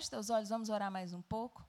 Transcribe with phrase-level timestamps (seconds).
[0.00, 1.62] Feche teus olhos, vamos orar mais um pouco.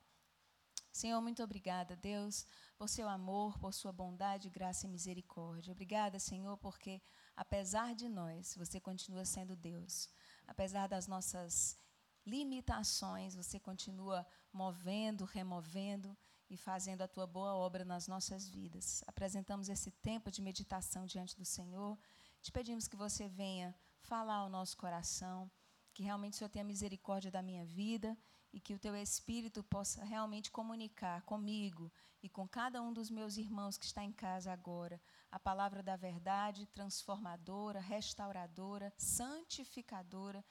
[0.90, 5.73] Senhor, muito obrigada, Deus, por seu amor, por sua bondade, graça e misericórdia.
[5.73, 7.02] Obrigada, Senhor, porque
[7.36, 10.07] apesar de nós, você continua sendo Deus.
[10.47, 11.78] Apesar das nossas
[12.25, 16.18] limitações, você continua movendo, removendo
[16.50, 19.04] e fazendo a tua boa obra nas nossas vidas.
[19.08, 22.00] Apresentamos esse tempo de meditação diante do Senhor.
[22.41, 25.52] Te pedimos que você venha falar ao nosso coração,
[25.94, 28.17] que realmente o Senhor tenha misericórdia da minha vida
[28.53, 33.38] e que o teu Espírito possa realmente comunicar comigo e com cada um dos meus
[33.38, 40.43] irmãos que está em casa agora a palavra da verdade transformadora, restauradora, santificadora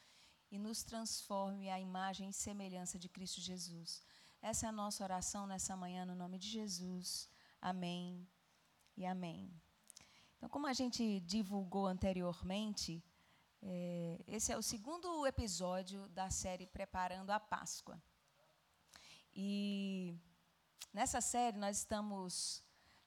[0.51, 4.03] e nos transforme à imagem e semelhança de Cristo Jesus.
[4.41, 7.29] Essa é a nossa oração nessa manhã, no nome de Jesus.
[7.61, 8.27] Amém
[8.97, 9.53] e amém.
[10.37, 13.05] Então, como a gente divulgou anteriormente,
[13.63, 18.01] é, esse é o segundo episódio da série Preparando a Páscoa.
[19.35, 20.15] E
[20.93, 22.63] nessa série nós estamos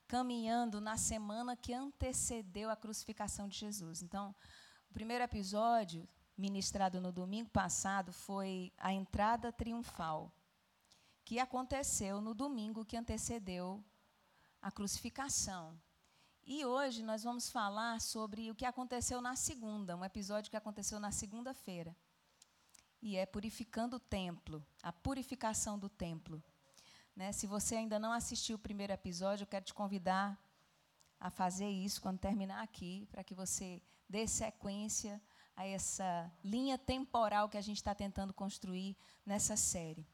[0.08, 4.04] caminhando na semana que antecedeu a crucificação de Jesus.
[4.04, 4.36] Então,
[4.90, 10.32] o primeiro episódio, ministrado no domingo passado, foi a entrada triunfal,
[11.26, 13.84] que aconteceu no domingo que antecedeu
[14.62, 15.76] a crucificação.
[16.46, 21.00] E hoje nós vamos falar sobre o que aconteceu na segunda, um episódio que aconteceu
[21.00, 21.96] na segunda-feira.
[23.02, 26.44] E é purificando o templo, a purificação do templo.
[27.16, 27.32] Né?
[27.32, 30.38] Se você ainda não assistiu o primeiro episódio, eu quero te convidar
[31.18, 35.22] a fazer isso quando terminar aqui, para que você dê sequência
[35.56, 40.06] a essa linha temporal que a gente está tentando construir nessa série.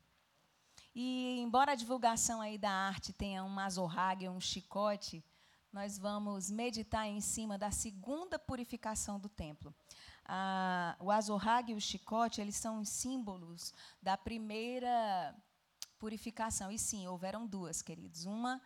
[0.93, 5.23] E embora a divulgação aí da arte tenha um azorrague, um chicote,
[5.71, 9.73] nós vamos meditar em cima da segunda purificação do templo.
[10.25, 15.35] Ah, o azorrague e o chicote, eles são símbolos da primeira
[15.97, 16.71] purificação.
[16.71, 18.25] E sim, houveram duas, queridos.
[18.25, 18.61] Uma,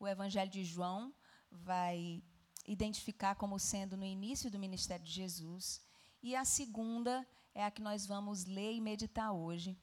[0.00, 1.14] o Evangelho de João
[1.50, 2.22] vai
[2.66, 5.80] identificar como sendo no início do ministério de Jesus.
[6.22, 9.78] E a segunda é a que nós vamos ler e meditar hoje,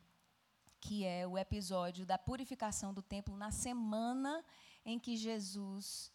[0.80, 4.44] que é o episódio da purificação do templo na semana
[4.86, 6.14] em que Jesus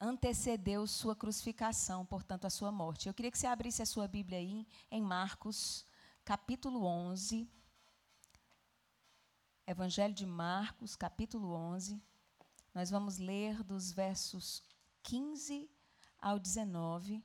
[0.00, 3.08] antecedeu sua crucificação, portanto, a sua morte.
[3.08, 5.84] Eu queria que você abrisse a sua Bíblia aí em Marcos,
[6.24, 7.48] capítulo 11.
[9.66, 12.00] Evangelho de Marcos, capítulo 11.
[12.74, 14.62] Nós vamos ler dos versos
[15.02, 15.68] 15
[16.18, 17.22] ao 19.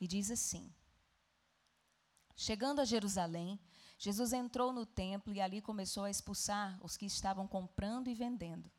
[0.00, 0.72] E diz assim:
[2.42, 3.60] Chegando a Jerusalém,
[3.98, 8.70] Jesus entrou no templo e ali começou a expulsar os que estavam comprando e vendendo.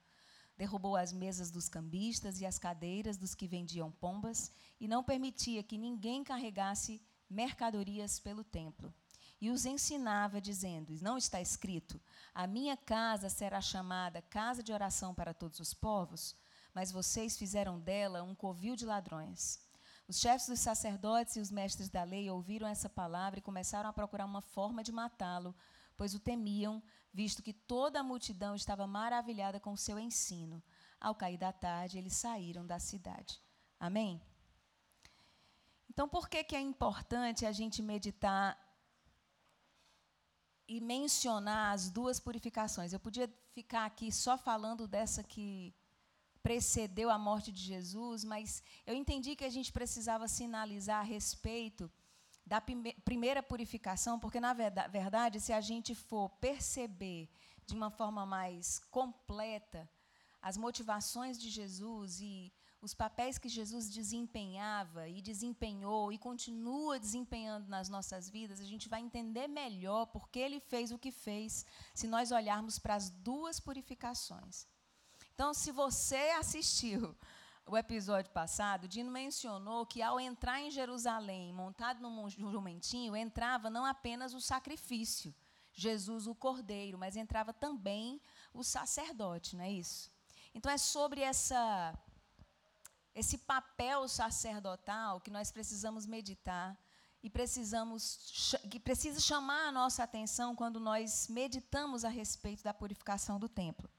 [0.57, 5.61] Derrubou as mesas dos cambistas e as cadeiras dos que vendiam pombas e não permitia
[5.61, 6.99] que ninguém carregasse
[7.29, 8.91] mercadorias pelo templo.
[9.39, 12.01] E os ensinava, dizendo: Não está escrito,
[12.33, 16.35] a minha casa será chamada casa de oração para todos os povos,
[16.73, 19.59] mas vocês fizeram dela um covil de ladrões.
[20.11, 23.93] Os chefes dos sacerdotes e os mestres da lei ouviram essa palavra e começaram a
[23.93, 25.55] procurar uma forma de matá-lo,
[25.95, 26.83] pois o temiam,
[27.13, 30.61] visto que toda a multidão estava maravilhada com o seu ensino.
[30.99, 33.41] Ao cair da tarde, eles saíram da cidade.
[33.79, 34.21] Amém?
[35.89, 38.59] Então, por que, que é importante a gente meditar
[40.67, 42.91] e mencionar as duas purificações?
[42.91, 45.73] Eu podia ficar aqui só falando dessa que
[46.43, 51.91] precedeu a morte de Jesus, mas eu entendi que a gente precisava sinalizar a respeito
[52.45, 52.59] da
[53.05, 57.29] primeira purificação, porque, na verdade, se a gente for perceber
[57.65, 59.89] de uma forma mais completa
[60.41, 62.51] as motivações de Jesus e
[62.81, 68.89] os papéis que Jesus desempenhava e desempenhou e continua desempenhando nas nossas vidas, a gente
[68.89, 71.63] vai entender melhor porque ele fez o que fez,
[71.93, 74.65] se nós olharmos para as duas purificações.
[75.41, 77.17] Então, se você assistiu
[77.65, 83.83] o episódio passado, Dino mencionou que ao entrar em Jerusalém, montado num jumentinho, entrava não
[83.83, 85.33] apenas o sacrifício,
[85.73, 88.21] Jesus o cordeiro, mas entrava também
[88.53, 90.11] o sacerdote, não é isso?
[90.53, 91.97] Então é sobre essa
[93.15, 96.79] esse papel sacerdotal que nós precisamos meditar
[97.23, 103.39] e precisamos que precisa chamar a nossa atenção quando nós meditamos a respeito da purificação
[103.39, 103.89] do templo.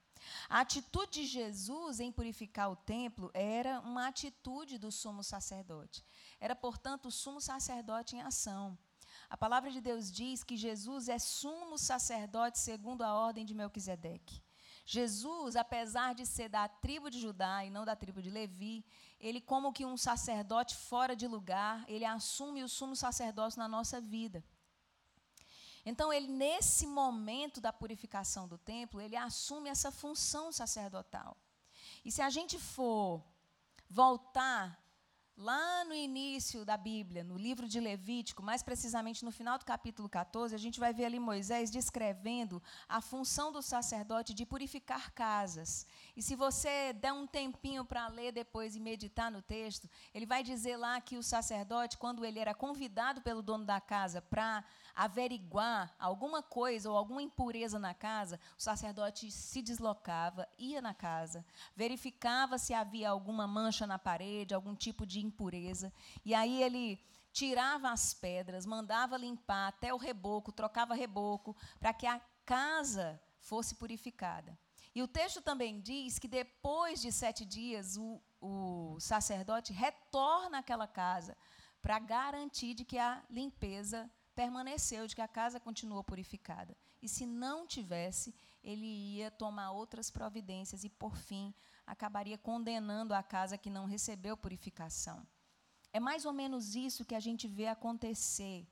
[0.49, 6.03] A atitude de Jesus em purificar o templo era uma atitude do sumo sacerdote.
[6.39, 8.77] Era, portanto, o sumo sacerdote em ação.
[9.29, 14.41] A palavra de Deus diz que Jesus é sumo sacerdote segundo a ordem de Melquisedeque.
[14.85, 18.85] Jesus, apesar de ser da tribo de Judá e não da tribo de Levi,
[19.19, 24.01] ele, como que um sacerdote fora de lugar, ele assume o sumo sacerdócio na nossa
[24.01, 24.43] vida.
[25.85, 31.37] Então, ele, nesse momento da purificação do templo, ele assume essa função sacerdotal.
[32.05, 33.23] E se a gente for
[33.89, 34.83] voltar
[35.35, 40.07] Lá no início da Bíblia, no livro de Levítico, mais precisamente no final do capítulo
[40.07, 45.87] 14, a gente vai ver ali Moisés descrevendo a função do sacerdote de purificar casas.
[46.15, 50.43] E se você der um tempinho para ler depois e meditar no texto, ele vai
[50.43, 54.63] dizer lá que o sacerdote, quando ele era convidado pelo dono da casa para
[54.95, 61.45] averiguar alguma coisa ou alguma impureza na casa, o sacerdote se deslocava, ia na casa,
[61.75, 65.91] verificava se havia alguma mancha na parede, algum tipo de impureza,
[66.23, 66.99] e aí ele
[67.31, 73.75] tirava as pedras, mandava limpar até o reboco, trocava reboco, para que a casa fosse
[73.75, 74.57] purificada.
[74.95, 80.87] E o texto também diz que depois de sete dias o, o sacerdote retorna àquela
[80.87, 81.35] casa
[81.81, 86.75] para garantir de que a limpeza permaneceu, de que a casa continuou purificada.
[87.01, 88.33] E se não tivesse,
[88.63, 91.53] ele ia tomar outras providências e, por fim,
[91.85, 95.25] acabaria condenando a casa que não recebeu purificação.
[95.91, 98.67] É mais ou menos isso que a gente vê acontecer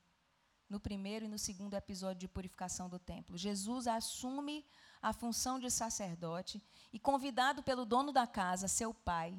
[0.69, 3.37] no primeiro e no segundo episódio de purificação do templo.
[3.37, 4.65] Jesus assume
[5.01, 6.63] a função de sacerdote
[6.93, 9.37] e, convidado pelo dono da casa, seu pai,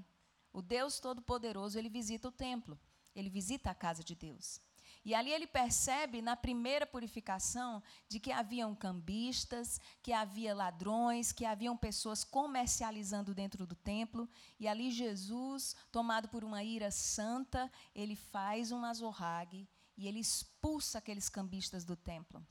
[0.53, 2.79] o Deus Todo-Poderoso, ele visita o templo,
[3.15, 4.61] ele visita a casa de Deus.
[5.05, 11.45] E ali ele percebe, na primeira purificação, de que haviam cambistas, que havia ladrões, que
[11.45, 14.29] haviam pessoas comercializando dentro do templo.
[14.61, 20.99] E ali Jesus, tomado por uma ira santa, ele faz um azorrague e ele expulsa
[20.99, 22.47] aqueles cambistas do templo.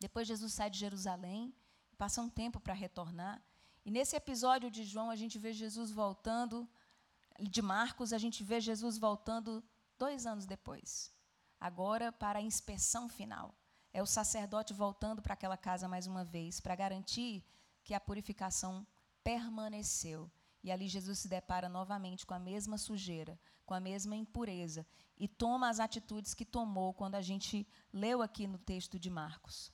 [0.00, 1.54] Depois Jesus sai de Jerusalém,
[1.96, 3.40] passa um tempo para retornar.
[3.84, 6.68] E nesse episódio de João, a gente vê Jesus voltando,
[7.38, 9.62] de Marcos, a gente vê Jesus voltando
[9.96, 11.12] dois anos depois
[11.60, 13.54] agora para a inspeção final.
[13.92, 17.44] É o sacerdote voltando para aquela casa mais uma vez, para garantir
[17.84, 18.86] que a purificação
[19.22, 20.30] permaneceu.
[20.62, 24.86] E ali Jesus se depara novamente com a mesma sujeira, com a mesma impureza,
[25.18, 29.72] e toma as atitudes que tomou quando a gente leu aqui no texto de Marcos.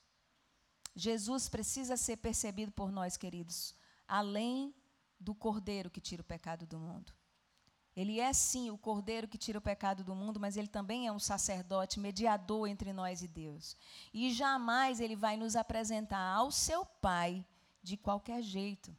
[0.95, 3.75] Jesus precisa ser percebido por nós, queridos,
[4.09, 4.75] além
[5.21, 7.13] do cordeiro que tira o pecado do mundo.
[7.97, 11.13] Ele é sim o cordeiro que tira o pecado do mundo, mas ele também é
[11.13, 13.75] um sacerdote, mediador entre nós e Deus.
[14.13, 17.43] E jamais ele vai nos apresentar ao seu Pai
[17.83, 18.95] de qualquer jeito.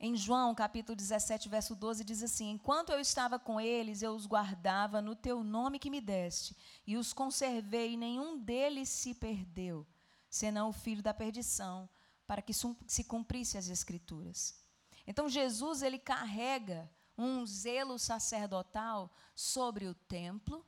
[0.00, 4.26] Em João, capítulo 17, verso 12, diz assim: Enquanto eu estava com eles, eu os
[4.26, 9.86] guardava no teu nome que me deste, e os conservei, e nenhum deles se perdeu,
[10.28, 11.88] senão o filho da perdição,
[12.26, 14.58] para que se cumprisse as Escrituras.
[15.06, 20.64] Então, Jesus, ele carrega um zelo sacerdotal sobre o templo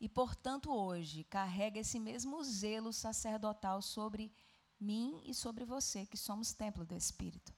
[0.00, 4.32] e, portanto, hoje carrega esse mesmo zelo sacerdotal sobre
[4.78, 7.52] mim e sobre você, que somos templo do Espírito.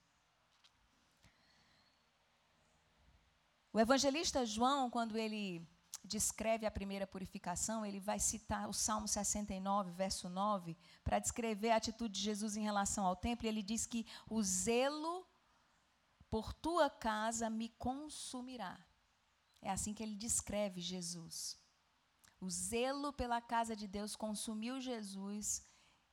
[3.73, 5.67] O evangelista João, quando ele
[6.03, 11.77] descreve a primeira purificação, ele vai citar o Salmo 69, verso 9, para descrever a
[11.77, 15.27] atitude de Jesus em relação ao templo, e ele diz que o zelo
[16.31, 18.78] por tua casa me consumirá.
[19.62, 21.58] É assim que ele descreve Jesus.
[22.40, 25.64] O zelo pela casa de Deus consumiu Jesus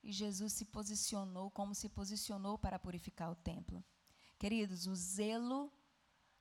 [0.02, 3.84] e Jesus se posicionou como se posicionou para purificar o templo.
[4.38, 5.72] Queridos, o zelo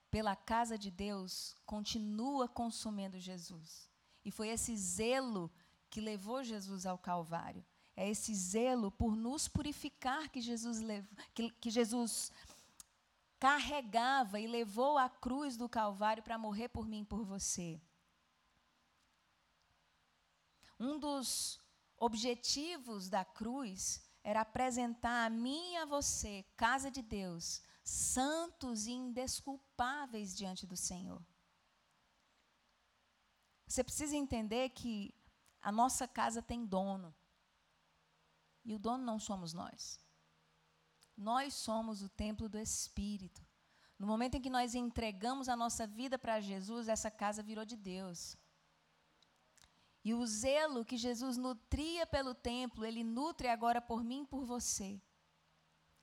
[0.09, 3.89] pela casa de Deus continua consumindo Jesus.
[4.23, 5.51] E foi esse zelo
[5.89, 7.65] que levou Jesus ao Calvário.
[7.95, 12.31] É esse zelo por nos purificar que Jesus, levou, que, que Jesus
[13.43, 17.81] carregava e levou a cruz do Calvário para morrer por mim e por você.
[20.79, 21.59] Um dos
[21.97, 28.93] objetivos da cruz era apresentar a mim e a você, casa de Deus, santos e
[28.93, 31.21] indesculpáveis diante do Senhor.
[33.67, 35.13] Você precisa entender que
[35.61, 37.13] a nossa casa tem dono.
[38.63, 39.99] E o dono não somos nós.
[41.17, 43.41] Nós somos o templo do Espírito.
[43.97, 47.77] No momento em que nós entregamos a nossa vida para Jesus, essa casa virou de
[47.77, 48.35] Deus.
[50.03, 54.43] E o zelo que Jesus nutria pelo templo, ele nutre agora por mim e por
[54.43, 55.01] você.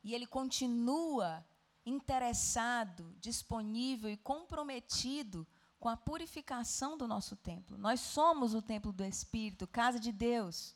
[0.02, 1.44] E ele continua
[1.84, 5.46] interessado, disponível e comprometido
[5.78, 7.76] com a purificação do nosso templo.
[7.76, 10.74] Nós somos o templo do Espírito, casa de Deus.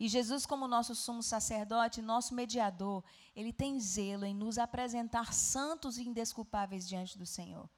[0.00, 3.04] E Jesus, como nosso sumo sacerdote, nosso mediador,
[3.36, 7.68] ele tem zelo em nos apresentar santos e indesculpáveis diante do Senhor.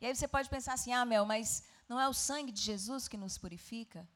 [0.00, 3.06] E aí você pode pensar assim: ah, Mel, mas não é o sangue de Jesus
[3.06, 4.08] que nos purifica?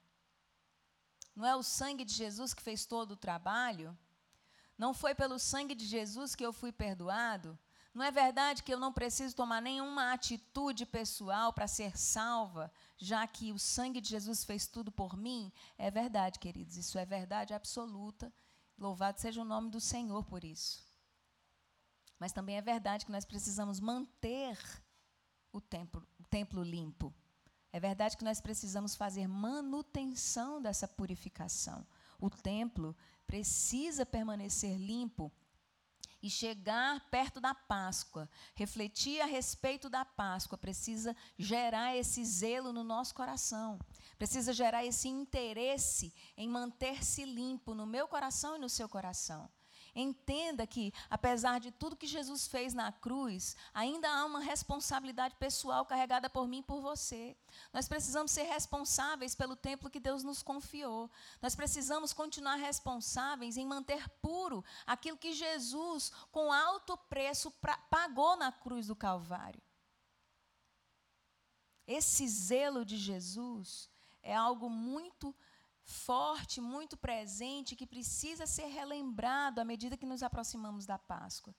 [1.36, 3.96] Não é o sangue de Jesus que fez todo o trabalho?
[4.76, 7.56] Não foi pelo sangue de Jesus que eu fui perdoado?
[7.94, 13.26] Não é verdade que eu não preciso tomar nenhuma atitude pessoal para ser salva, já
[13.26, 15.52] que o sangue de Jesus fez tudo por mim?
[15.76, 18.32] É verdade, queridos, isso é verdade absoluta.
[18.78, 20.82] Louvado seja o nome do Senhor por isso.
[22.18, 24.58] Mas também é verdade que nós precisamos manter
[25.52, 27.12] o templo, o templo limpo.
[27.70, 31.86] É verdade que nós precisamos fazer manutenção dessa purificação.
[32.18, 32.96] O templo
[33.26, 35.32] precisa permanecer limpo
[36.22, 42.84] e chegar perto da Páscoa, refletir a respeito da Páscoa, precisa gerar esse zelo no
[42.84, 43.78] nosso coração,
[44.16, 49.50] precisa gerar esse interesse em manter-se limpo no meu coração e no seu coração.
[49.94, 55.84] Entenda que, apesar de tudo que Jesus fez na cruz, ainda há uma responsabilidade pessoal
[55.84, 57.36] carregada por mim e por você.
[57.72, 61.10] Nós precisamos ser responsáveis pelo templo que Deus nos confiou.
[61.42, 68.34] Nós precisamos continuar responsáveis em manter puro aquilo que Jesus, com alto preço, pra, pagou
[68.36, 69.60] na cruz do Calvário.
[71.86, 73.90] Esse zelo de Jesus
[74.22, 75.34] é algo muito
[75.84, 81.54] forte, muito presente, que precisa ser relembrado à medida que nos aproximamos da Páscoa.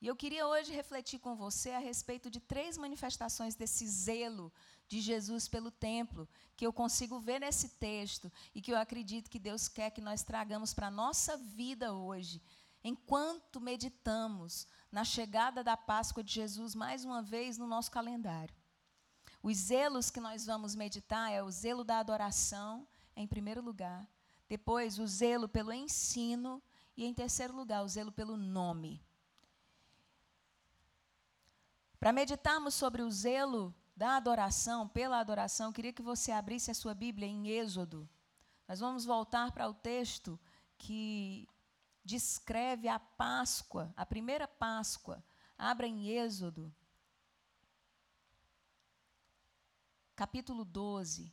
[0.00, 4.52] E eu queria hoje refletir com você a respeito de três manifestações desse zelo
[4.86, 9.38] de Jesus pelo templo, que eu consigo ver nesse texto e que eu acredito que
[9.38, 12.42] Deus quer que nós tragamos para a nossa vida hoje,
[12.82, 18.54] enquanto meditamos na chegada da Páscoa de Jesus mais uma vez no nosso calendário.
[19.42, 24.08] Os zelos que nós vamos meditar é o zelo da adoração, em primeiro lugar.
[24.48, 26.62] Depois, o zelo pelo ensino.
[26.96, 29.02] E, em terceiro lugar, o zelo pelo nome.
[31.98, 36.94] Para meditarmos sobre o zelo da adoração, pela adoração, queria que você abrisse a sua
[36.94, 38.08] Bíblia em Êxodo.
[38.68, 40.38] Nós vamos voltar para o texto
[40.76, 41.48] que
[42.04, 45.24] descreve a Páscoa, a primeira Páscoa.
[45.56, 46.74] Abra em Êxodo,
[50.14, 51.32] capítulo 12.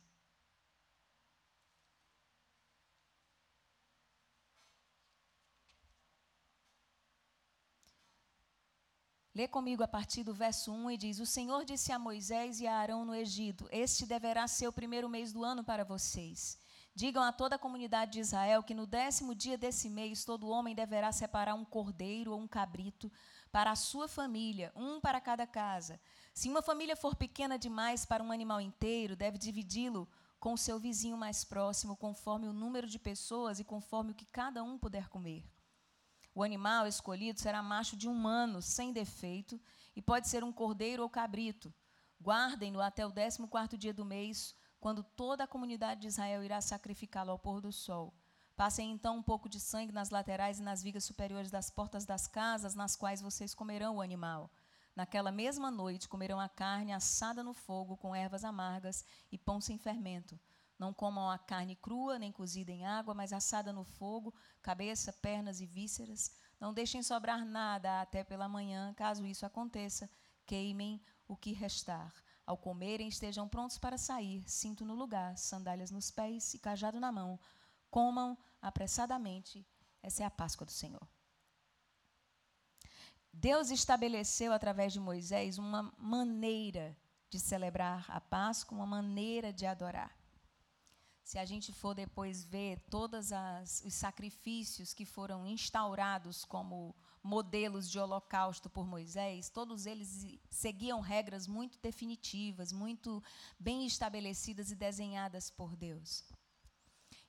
[9.34, 12.66] Lê comigo a partir do verso 1 e diz: O Senhor disse a Moisés e
[12.66, 16.58] a Arão no Egito: Este deverá ser o primeiro mês do ano para vocês.
[16.94, 20.74] Digam a toda a comunidade de Israel que no décimo dia desse mês todo homem
[20.74, 23.10] deverá separar um cordeiro ou um cabrito
[23.50, 25.98] para a sua família, um para cada casa.
[26.34, 30.06] Se uma família for pequena demais para um animal inteiro, deve dividi-lo
[30.38, 34.26] com o seu vizinho mais próximo, conforme o número de pessoas e conforme o que
[34.26, 35.42] cada um puder comer.
[36.34, 39.60] O animal escolhido será macho de um ano, sem defeito,
[39.94, 41.72] e pode ser um cordeiro ou cabrito.
[42.20, 46.60] Guardem-no até o décimo quarto dia do mês, quando toda a comunidade de Israel irá
[46.60, 48.14] sacrificá-lo ao pôr do sol.
[48.56, 52.26] Passem então um pouco de sangue nas laterais e nas vigas superiores das portas das
[52.26, 54.50] casas, nas quais vocês comerão o animal.
[54.94, 59.78] Naquela mesma noite comerão a carne assada no fogo, com ervas amargas e pão sem
[59.78, 60.38] fermento.
[60.78, 65.60] Não comam a carne crua, nem cozida em água, mas assada no fogo, cabeça, pernas
[65.60, 66.32] e vísceras.
[66.58, 70.10] Não deixem sobrar nada até pela manhã, caso isso aconteça,
[70.46, 72.12] queimem o que restar.
[72.44, 77.12] Ao comerem, estejam prontos para sair, cinto no lugar, sandálias nos pés e cajado na
[77.12, 77.38] mão.
[77.88, 79.66] Comam apressadamente.
[80.02, 81.06] Essa é a Páscoa do Senhor.
[83.32, 86.96] Deus estabeleceu através de Moisés uma maneira
[87.30, 90.21] de celebrar a Páscoa, uma maneira de adorar
[91.22, 93.30] se a gente for depois ver todos
[93.84, 101.46] os sacrifícios que foram instaurados como modelos de holocausto por Moisés, todos eles seguiam regras
[101.46, 103.22] muito definitivas, muito
[103.58, 106.24] bem estabelecidas e desenhadas por Deus.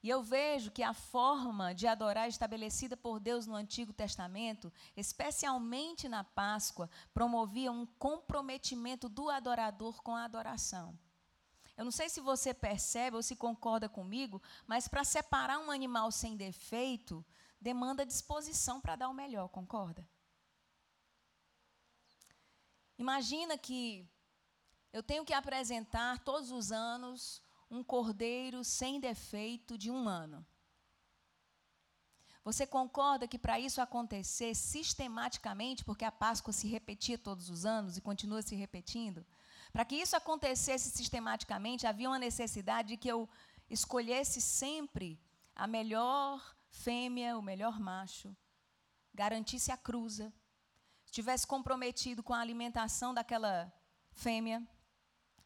[0.02, 6.10] E eu vejo que a forma de adorar estabelecida por Deus no Antigo Testamento, especialmente
[6.10, 11.00] na Páscoa, promovia um comprometimento do adorador com a adoração.
[11.76, 16.12] Eu não sei se você percebe ou se concorda comigo, mas para separar um animal
[16.12, 17.26] sem defeito,
[17.60, 20.08] demanda disposição para dar o melhor, concorda?
[22.98, 24.08] Imagina que
[24.92, 30.46] eu tenho que apresentar todos os anos um cordeiro sem defeito de um ano.
[32.44, 37.98] Você concorda que para isso acontecer sistematicamente, porque a Páscoa se repetia todos os anos
[37.98, 39.26] e continua se repetindo,
[39.74, 43.28] para que isso acontecesse sistematicamente, havia uma necessidade de que eu
[43.70, 45.20] escolhesse sempre
[45.56, 48.34] a melhor fêmea, o melhor macho,
[49.14, 50.32] garantisse a cruza,
[51.06, 53.74] estivesse comprometido com a alimentação daquela
[54.14, 54.66] fêmea,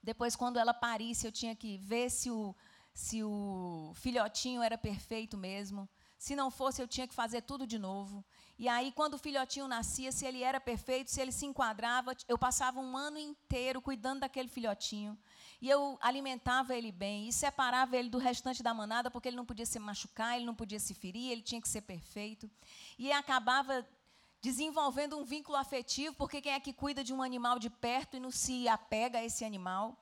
[0.07, 2.55] depois, quando ela parisse, eu tinha que ver se o,
[2.93, 5.89] se o filhotinho era perfeito mesmo.
[6.17, 8.23] Se não fosse, eu tinha que fazer tudo de novo.
[8.59, 12.37] E aí, quando o filhotinho nascia, se ele era perfeito, se ele se enquadrava, eu
[12.39, 15.15] passava um ano inteiro cuidando daquele filhotinho.
[15.61, 19.45] E eu alimentava ele bem e separava ele do restante da manada, porque ele não
[19.45, 22.49] podia se machucar, ele não podia se ferir, ele tinha que ser perfeito.
[22.97, 23.87] E acabava
[24.41, 28.19] desenvolvendo um vínculo afetivo, porque quem é que cuida de um animal de perto e
[28.19, 29.95] não se apega a esse animal?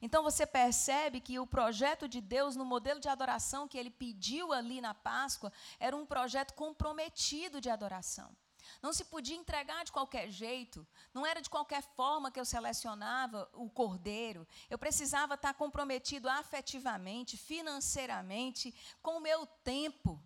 [0.00, 4.52] Então você percebe que o projeto de Deus no modelo de adoração que ele pediu
[4.52, 8.34] ali na Páscoa era um projeto comprometido de adoração.
[8.82, 13.48] Não se podia entregar de qualquer jeito, não era de qualquer forma que eu selecionava
[13.52, 14.46] o cordeiro.
[14.68, 20.22] Eu precisava estar comprometido afetivamente, financeiramente, com o meu tempo.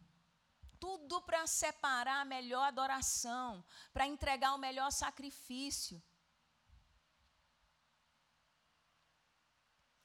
[0.79, 3.63] Tudo para separar a melhor adoração,
[3.93, 6.03] para entregar o melhor sacrifício.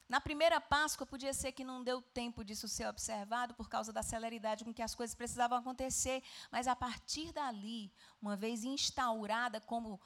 [0.08, 4.04] Na primeira Páscoa, podia ser que não deu tempo disso ser observado por causa da
[4.04, 10.00] celeridade com que as coisas precisavam acontecer, mas a partir dali, uma vez instaurada como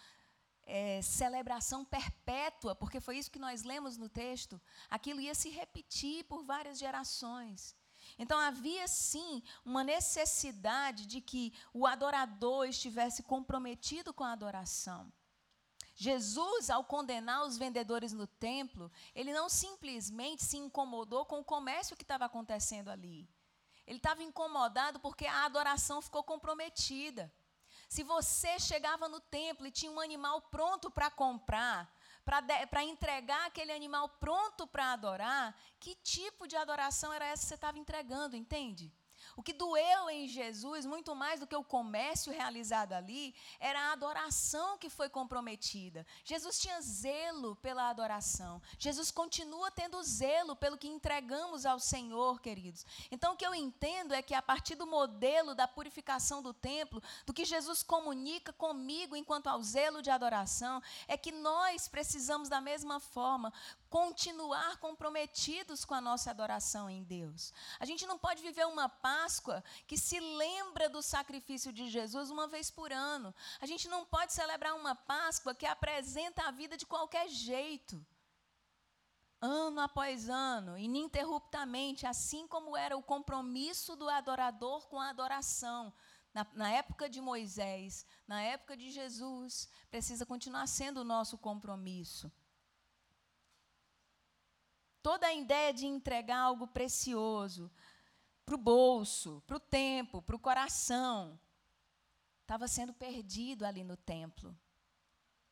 [0.65, 6.25] é, celebração perpétua, porque foi isso que nós lemos no texto, aquilo ia se repetir
[6.25, 7.77] por várias gerações.
[8.19, 15.13] Então havia sim uma necessidade de que o adorador estivesse comprometido com a adoração.
[16.01, 21.95] Jesus, ao condenar os vendedores no templo, ele não simplesmente se incomodou com o comércio
[21.95, 23.29] que estava acontecendo ali.
[23.87, 27.31] Ele estava incomodado porque a adoração ficou comprometida.
[27.87, 33.71] Se você chegava no templo e tinha um animal pronto para comprar, para entregar aquele
[33.71, 38.91] animal pronto para adorar, que tipo de adoração era essa que você estava entregando, entende?
[39.37, 43.93] O que doeu em Jesus, muito mais do que o comércio realizado ali, era a
[43.93, 46.07] adoração que foi comprometida.
[46.25, 48.61] Jesus tinha zelo pela adoração.
[48.79, 52.85] Jesus continua tendo zelo pelo que entregamos ao Senhor, queridos.
[53.11, 57.03] Então, o que eu entendo é que a partir do modelo da purificação do templo,
[57.25, 62.61] do que Jesus comunica comigo enquanto ao zelo de adoração, é que nós precisamos, da
[62.61, 63.53] mesma forma,
[63.91, 67.53] continuar comprometidos com a nossa adoração em Deus.
[67.81, 72.47] A gente não pode viver uma Páscoa que se lembra do sacrifício de Jesus uma
[72.47, 73.35] vez por ano.
[73.61, 78.01] A gente não pode celebrar uma Páscoa que apresenta a vida de qualquer jeito.
[79.41, 85.93] Ano após ano, ininterruptamente, assim como era o compromisso do adorador com a adoração.
[86.33, 92.31] Na, na, época de Moisés, na época de Jesus, precisa continuar sendo o nosso compromisso.
[95.03, 97.71] Toda a ideia de entregar algo precioso
[98.45, 101.39] para o bolso, para o tempo, para o coração,
[102.43, 104.57] estava sendo perdido ali no templo.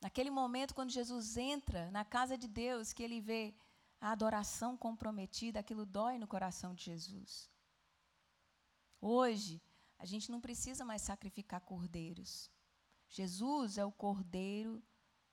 [0.00, 3.54] Naquele momento, quando Jesus entra na casa de Deus, que ele vê
[4.00, 7.50] a adoração comprometida, aquilo dói no coração de Jesus.
[9.00, 9.62] Hoje,
[9.98, 12.50] a gente não precisa mais sacrificar cordeiros.
[13.08, 14.82] Jesus é o cordeiro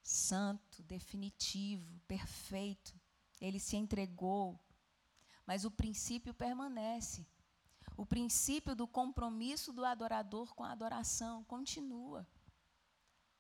[0.02, 3.00] santo, definitivo, perfeito.
[3.40, 4.60] Ele se entregou,
[5.46, 7.28] mas o princípio permanece.
[7.98, 12.28] O princípio do compromisso do adorador com a adoração continua.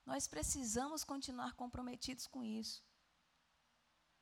[0.05, 2.83] Nós precisamos continuar comprometidos com isso.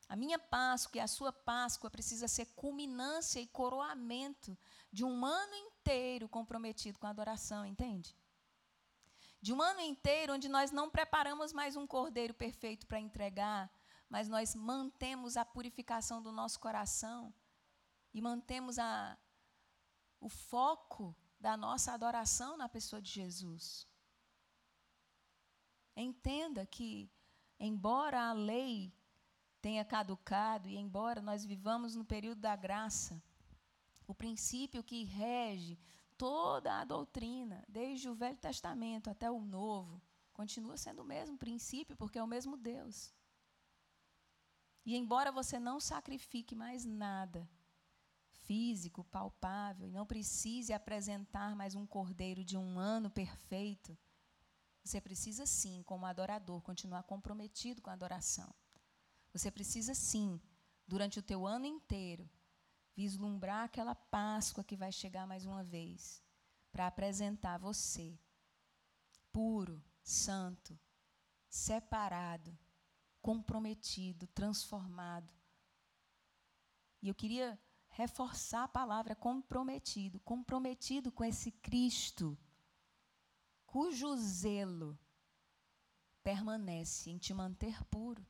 [0.07, 4.57] A minha Páscoa e a sua Páscoa precisa ser culminância e coroamento
[4.91, 8.15] de um ano inteiro comprometido com a adoração, entende?
[9.41, 13.69] De um ano inteiro onde nós não preparamos mais um cordeiro perfeito para entregar,
[14.13, 17.33] mas nós mantemos a purificação do nosso coração
[18.13, 19.17] e mantemos a,
[20.21, 23.87] o foco da nossa adoração na pessoa de Jesus.
[25.95, 27.11] Entenda que,
[27.59, 28.93] embora a lei
[29.59, 33.19] tenha caducado e embora nós vivamos no período da graça,
[34.05, 35.75] o princípio que rege
[36.19, 39.99] toda a doutrina, desde o Velho Testamento até o Novo,
[40.33, 43.11] continua sendo o mesmo princípio, porque é o mesmo Deus.
[44.85, 47.49] E embora você não sacrifique mais nada
[48.43, 53.97] físico, palpável, e não precise apresentar mais um cordeiro de um ano perfeito,
[54.83, 58.53] você precisa sim, como adorador, continuar comprometido com a adoração.
[59.31, 60.41] Você precisa sim,
[60.85, 62.29] durante o teu ano inteiro,
[62.93, 66.21] vislumbrar aquela Páscoa que vai chegar mais uma vez,
[66.71, 68.19] para apresentar você
[69.31, 70.77] puro, santo,
[71.49, 72.57] separado,
[73.23, 75.33] comprometido, transformado.
[77.01, 77.57] E eu queria
[77.87, 82.37] reforçar a palavra comprometido, comprometido com esse Cristo,
[83.65, 84.99] cujo zelo
[86.21, 88.21] permanece em te manter puro.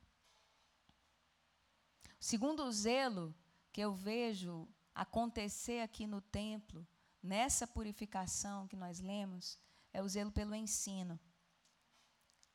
[2.20, 3.34] O segundo zelo
[3.72, 6.86] que eu vejo acontecer aqui no templo,
[7.20, 9.58] nessa purificação que nós lemos,
[9.92, 11.18] é o zelo pelo ensino.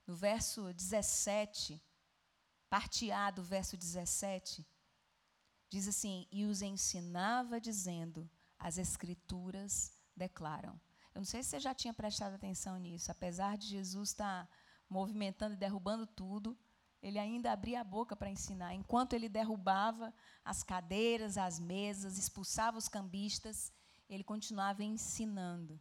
[0.07, 1.81] No verso 17,
[2.69, 4.65] parte A do verso 17,
[5.69, 10.79] diz assim: E os ensinava dizendo: As Escrituras declaram.
[11.13, 14.47] Eu não sei se você já tinha prestado atenção nisso, apesar de Jesus estar
[14.87, 16.57] movimentando e derrubando tudo,
[17.01, 18.73] ele ainda abria a boca para ensinar.
[18.73, 23.71] Enquanto ele derrubava as cadeiras, as mesas, expulsava os cambistas,
[24.09, 25.79] ele continuava ensinando.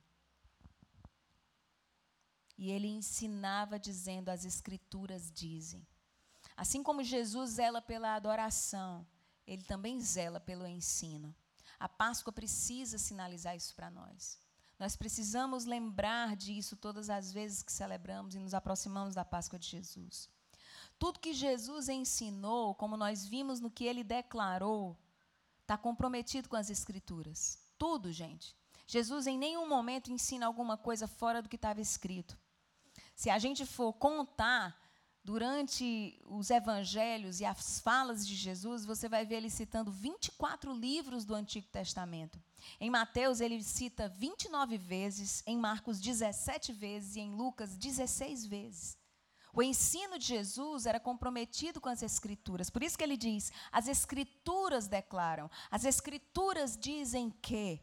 [2.56, 5.86] E ele ensinava dizendo: As Escrituras dizem.
[6.58, 9.06] Assim como Jesus zela pela adoração,
[9.46, 11.32] ele também zela pelo ensino.
[11.78, 14.36] A Páscoa precisa sinalizar isso para nós.
[14.76, 19.68] Nós precisamos lembrar disso todas as vezes que celebramos e nos aproximamos da Páscoa de
[19.68, 20.28] Jesus.
[20.98, 24.98] Tudo que Jesus ensinou, como nós vimos no que ele declarou,
[25.62, 27.60] está comprometido com as Escrituras.
[27.78, 28.56] Tudo, gente.
[28.84, 32.36] Jesus em nenhum momento ensina alguma coisa fora do que estava escrito.
[33.14, 34.76] Se a gente for contar
[35.28, 41.26] durante os evangelhos e as falas de Jesus, você vai ver ele citando 24 livros
[41.26, 42.42] do Antigo Testamento.
[42.80, 48.96] Em Mateus, ele cita 29 vezes, em Marcos, 17 vezes e em Lucas, 16 vezes.
[49.52, 52.70] O ensino de Jesus era comprometido com as Escrituras.
[52.70, 57.82] Por isso que ele diz: as Escrituras declaram, as Escrituras dizem que.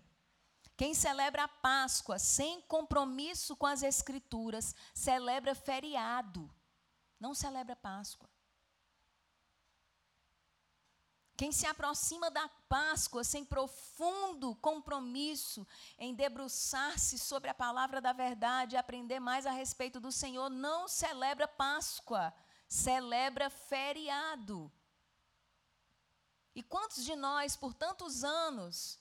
[0.75, 6.49] Quem celebra a Páscoa sem compromisso com as Escrituras, celebra feriado,
[7.25, 8.29] não celebra Páscoa.
[11.35, 18.75] Quem se aproxima da Páscoa sem profundo compromisso em debruçar-se sobre a palavra da verdade
[18.75, 22.31] e aprender mais a respeito do Senhor, não celebra Páscoa,
[22.67, 24.71] celebra feriado.
[26.53, 28.99] E quantos de nós, por tantos anos,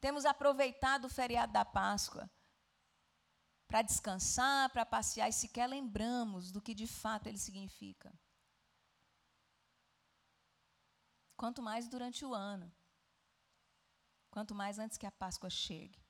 [0.00, 2.30] temos aproveitado o feriado da Páscoa
[3.66, 8.12] para descansar, para passear e sequer lembramos do que de fato ele significa?
[11.36, 12.72] quanto mais durante o ano,
[14.30, 16.02] quanto mais antes que a Páscoa chegue.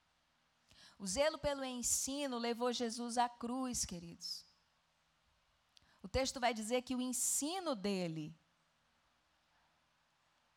[0.98, 4.46] O zelo pelo ensino levou Jesus à cruz, queridos.
[6.02, 8.34] O texto vai dizer que o ensino dele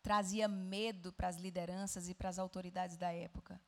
[0.01, 3.59] trazia medo para as lideranças e para as autoridades da época.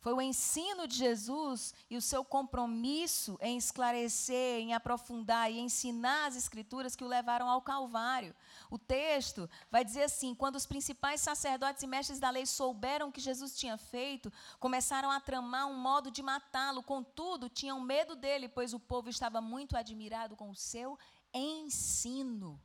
[0.00, 6.26] Foi o ensino de Jesus e o seu compromisso em esclarecer, em aprofundar e ensinar
[6.26, 8.34] as Escrituras que o levaram ao Calvário.
[8.70, 13.12] O texto vai dizer assim: quando os principais sacerdotes e mestres da lei souberam o
[13.12, 16.82] que Jesus tinha feito, começaram a tramar um modo de matá-lo.
[16.82, 20.98] Contudo, tinham medo dele, pois o povo estava muito admirado com o seu
[21.34, 22.58] ensino.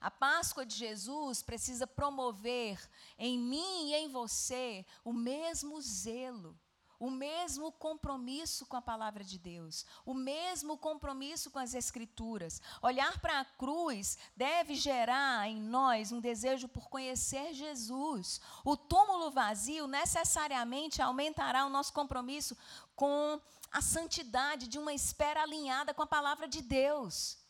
[0.00, 2.78] A Páscoa de Jesus precisa promover
[3.18, 6.56] em mim e em você o mesmo zelo,
[7.00, 12.60] o mesmo compromisso com a palavra de Deus, o mesmo compromisso com as Escrituras.
[12.82, 18.40] Olhar para a cruz deve gerar em nós um desejo por conhecer Jesus.
[18.64, 22.56] O túmulo vazio necessariamente aumentará o nosso compromisso
[22.96, 27.47] com a santidade de uma espera alinhada com a palavra de Deus.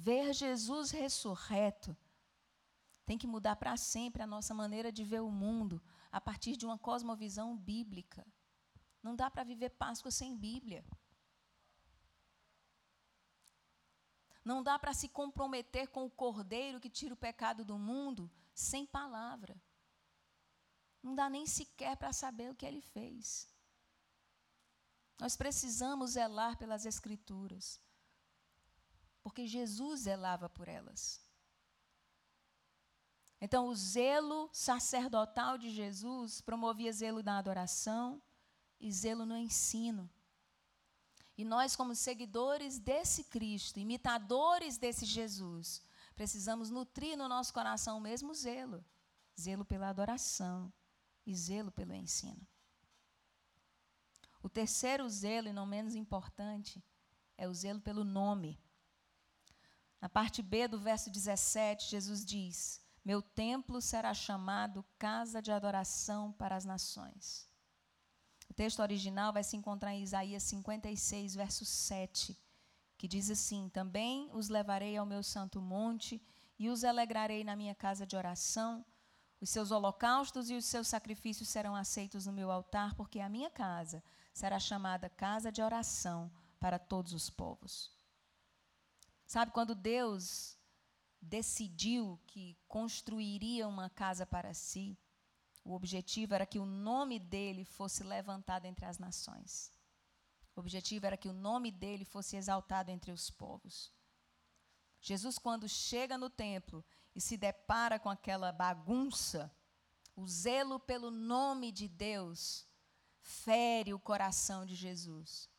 [0.00, 1.96] Ver Jesus ressurreto
[3.04, 5.82] tem que mudar para sempre a nossa maneira de ver o mundo
[6.12, 8.24] a partir de uma cosmovisão bíblica.
[9.02, 10.84] Não dá para viver Páscoa sem Bíblia.
[14.44, 18.86] Não dá para se comprometer com o Cordeiro que tira o pecado do mundo sem
[18.86, 19.60] palavra.
[21.02, 23.48] Não dá nem sequer para saber o que ele fez.
[25.18, 27.80] Nós precisamos zelar pelas Escrituras
[29.28, 31.20] porque Jesus zelava por elas.
[33.38, 38.22] Então, o zelo sacerdotal de Jesus promovia zelo na adoração
[38.80, 40.08] e zelo no ensino.
[41.36, 45.82] E nós, como seguidores desse Cristo, imitadores desse Jesus,
[46.16, 48.82] precisamos nutrir no nosso coração o mesmo zelo
[49.38, 50.72] zelo pela adoração
[51.24, 52.44] e zelo pelo ensino.
[54.42, 56.82] O terceiro zelo, e não menos importante,
[57.36, 58.58] é o zelo pelo nome.
[60.00, 66.32] Na parte B do verso 17, Jesus diz: Meu templo será chamado casa de adoração
[66.32, 67.48] para as nações.
[68.48, 72.38] O texto original vai se encontrar em Isaías 56, verso 7,
[72.96, 76.22] que diz assim: Também os levarei ao meu santo monte
[76.58, 78.84] e os alegrarei na minha casa de oração.
[79.40, 83.50] Os seus holocaustos e os seus sacrifícios serão aceitos no meu altar, porque a minha
[83.50, 87.97] casa será chamada casa de oração para todos os povos.
[89.28, 90.58] Sabe, quando Deus
[91.20, 94.98] decidiu que construiria uma casa para si,
[95.62, 99.70] o objetivo era que o nome dele fosse levantado entre as nações.
[100.56, 103.92] O objetivo era que o nome dele fosse exaltado entre os povos.
[104.98, 106.82] Jesus, quando chega no templo
[107.14, 109.54] e se depara com aquela bagunça,
[110.16, 112.66] o zelo pelo nome de Deus
[113.20, 115.50] fere o coração de Jesus.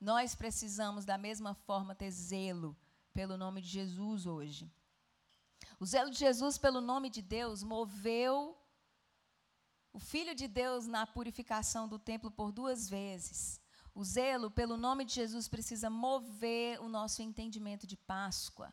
[0.00, 2.76] Nós precisamos, da mesma forma, ter zelo
[3.12, 4.72] pelo nome de Jesus hoje.
[5.80, 8.56] O zelo de Jesus pelo nome de Deus moveu
[9.92, 13.60] o Filho de Deus na purificação do templo por duas vezes.
[13.94, 18.72] O zelo pelo nome de Jesus precisa mover o nosso entendimento de Páscoa.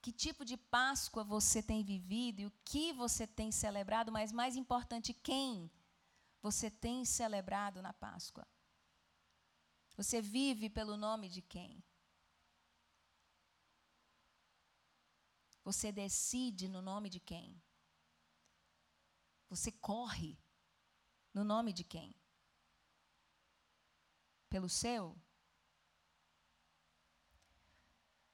[0.00, 4.54] Que tipo de Páscoa você tem vivido e o que você tem celebrado, mas mais
[4.54, 5.68] importante, quem
[6.46, 8.46] você tem celebrado na Páscoa?
[9.96, 11.82] Você vive pelo nome de quem?
[15.64, 17.60] Você decide no nome de quem?
[19.48, 20.38] Você corre
[21.34, 22.14] no nome de quem?
[24.48, 25.20] Pelo seu?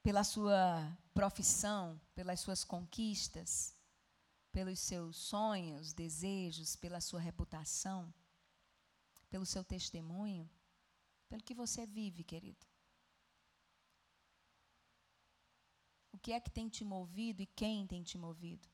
[0.02, 3.71] Pela sua profissão, pelas suas conquistas,
[4.52, 8.12] pelos seus sonhos, desejos, pela sua reputação,
[9.30, 10.48] pelo seu testemunho,
[11.28, 12.66] pelo que você vive, querido.
[16.12, 18.68] O que é que tem te movido e quem tem te movido?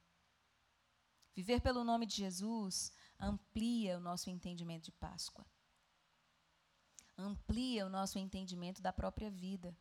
[1.35, 5.47] Viver pelo nome de Jesus amplia o nosso entendimento de Páscoa.
[7.17, 9.77] Amplia o nosso entendimento da própria vida.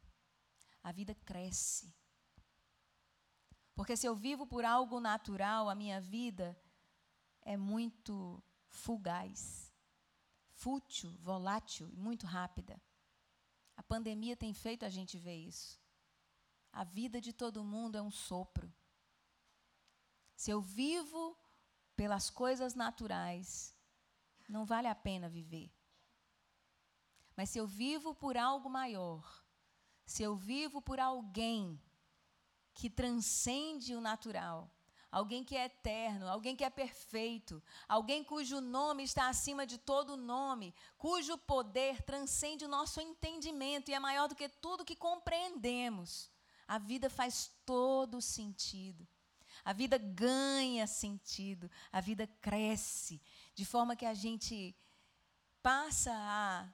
[0.84, 1.92] A vida cresce.
[3.78, 6.60] Porque se eu vivo por algo natural, a minha vida
[7.44, 9.72] é muito fugaz,
[10.50, 12.82] fútil, volátil e muito rápida.
[13.76, 15.80] A pandemia tem feito a gente ver isso.
[16.74, 18.74] A vida de todo mundo é um sopro.
[20.36, 21.38] Se eu vivo
[21.96, 23.78] pelas coisas naturais,
[24.50, 25.72] não vale a pena viver.
[27.36, 29.46] Mas se eu vivo por algo maior,
[30.04, 31.80] se eu vivo por alguém
[32.78, 34.70] que transcende o natural,
[35.12, 40.16] alguém que é eterno, alguém que é perfeito, alguém cujo nome está acima de todo
[40.16, 46.30] nome, cujo poder transcende o nosso entendimento e é maior do que tudo que compreendemos,
[46.68, 49.08] a vida faz todo sentido.
[49.66, 53.20] A vida ganha sentido, a vida cresce,
[53.56, 54.78] de forma que a gente
[55.64, 56.70] passa a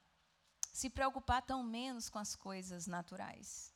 [0.74, 3.73] se preocupar tão menos com as coisas naturais.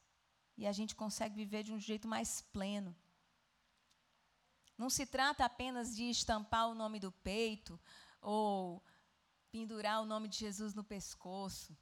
[0.57, 2.95] E a gente consegue viver de um jeito mais pleno.
[4.77, 7.79] Não se trata apenas de estampar o nome do peito
[8.21, 8.83] ou
[9.51, 11.77] pendurar o nome de Jesus no pescoço.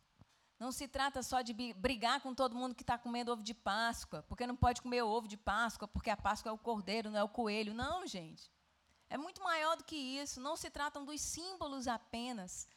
[0.57, 4.23] Não se trata só de brigar com todo mundo que está comendo ovo de Páscoa,
[4.23, 7.23] porque não pode comer ovo de Páscoa, porque a Páscoa é o cordeiro, não é
[7.23, 7.73] o coelho.
[7.73, 8.49] Não, gente.
[9.09, 10.39] É muito maior do que isso.
[10.39, 12.67] Não se tratam dos símbolos apenas.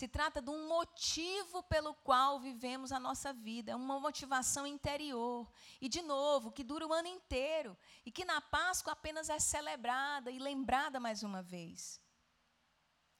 [0.00, 3.72] Se trata de um motivo pelo qual vivemos a nossa vida.
[3.72, 5.46] É uma motivação interior.
[5.78, 7.76] E, de novo, que dura o ano inteiro.
[8.06, 12.00] E que na Páscoa apenas é celebrada e lembrada mais uma vez.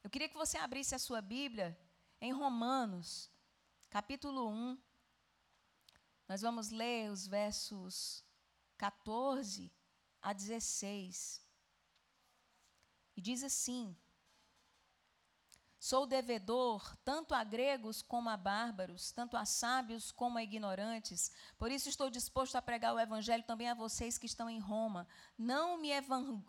[0.02, 1.78] Eu queria que você abrisse a sua Bíblia
[2.18, 3.30] em Romanos
[3.90, 4.82] capítulo 1.
[6.26, 8.24] Nós vamos ler os versos
[8.78, 9.70] 14
[10.22, 11.44] a 16.
[13.18, 13.94] E diz assim:
[15.80, 21.32] Sou devedor tanto a gregos como a bárbaros, tanto a sábios como a ignorantes.
[21.58, 25.08] Por isso estou disposto a pregar o evangelho também a vocês que estão em Roma.
[25.38, 25.88] Não me,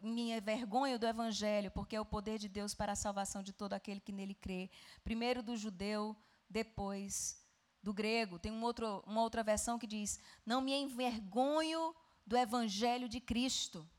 [0.04, 3.72] me envergonho do evangelho, porque é o poder de Deus para a salvação de todo
[3.72, 4.70] aquele que nele crê,
[5.02, 6.13] primeiro do judeu,
[6.50, 7.41] depois
[7.82, 8.38] do grego.
[8.38, 11.96] Tem um outro, uma outra versão que diz: Não me envergonho
[12.28, 13.89] do evangelho de Cristo.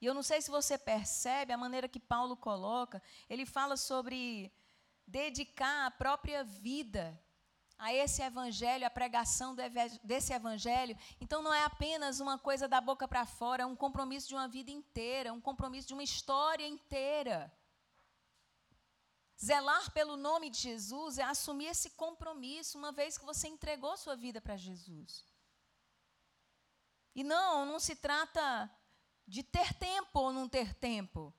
[0.00, 4.52] E eu não sei se você percebe a maneira que Paulo coloca, ele fala sobre
[5.06, 7.20] dedicar a própria vida
[7.78, 9.56] a esse evangelho, a pregação
[10.04, 10.96] desse evangelho.
[11.20, 14.46] Então não é apenas uma coisa da boca para fora, é um compromisso de uma
[14.46, 17.52] vida inteira, é um compromisso de uma história inteira.
[19.42, 24.14] Zelar pelo nome de Jesus é assumir esse compromisso uma vez que você entregou sua
[24.14, 25.24] vida para Jesus.
[27.14, 28.70] E não, não se trata
[29.30, 31.32] de ter tempo ou não ter tempo.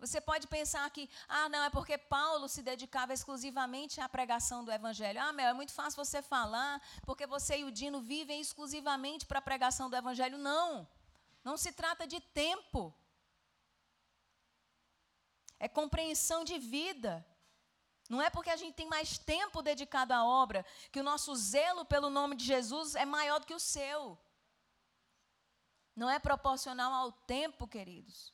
[0.00, 4.72] Você pode pensar que, ah, não, é porque Paulo se dedicava exclusivamente à pregação do
[4.72, 5.20] Evangelho.
[5.20, 9.38] Ah, Mel, é muito fácil você falar, porque você e o Dino vivem exclusivamente para
[9.38, 10.36] a pregação do Evangelho.
[10.36, 10.86] Não,
[11.44, 12.94] não se trata de tempo.
[15.60, 17.24] É compreensão de vida.
[18.08, 21.84] Não é porque a gente tem mais tempo dedicado à obra que o nosso zelo
[21.84, 24.18] pelo nome de Jesus é maior do que o seu.
[25.98, 28.32] Não é proporcional ao tempo, queridos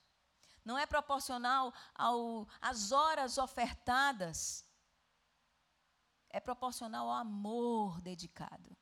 [0.64, 4.64] não é proporcional ao, às horas ofertadas,
[6.30, 8.74] é proporcional ao amor dedicado.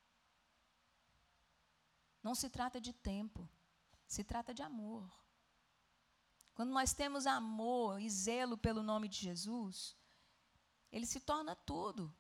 [2.22, 3.48] Não se trata de tempo,
[4.06, 5.10] se trata de amor.
[6.54, 9.96] Quando nós temos amor e zelo pelo nome de Jesus,
[10.92, 12.14] ele se torna tudo.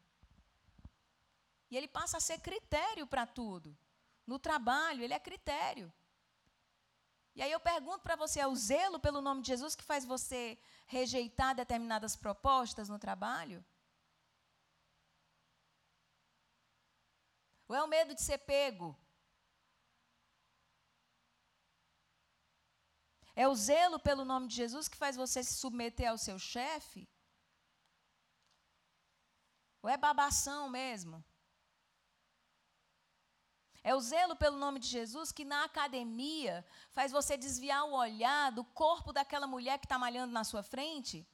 [1.70, 3.78] E ele passa a ser critério para tudo.
[4.26, 5.92] No trabalho, ele é critério.
[7.34, 10.04] E aí eu pergunto para você: é o zelo pelo nome de Jesus que faz
[10.04, 13.64] você rejeitar determinadas propostas no trabalho?
[17.68, 18.96] Ou é o medo de ser pego?
[23.34, 27.08] É o zelo pelo nome de Jesus que faz você se submeter ao seu chefe?
[29.82, 31.24] Ou é babação mesmo?
[33.84, 38.52] É o zelo pelo nome de Jesus que na academia faz você desviar o olhar
[38.52, 41.26] do corpo daquela mulher que está malhando na sua frente?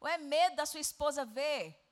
[0.00, 1.82] Ou é medo da sua esposa ver?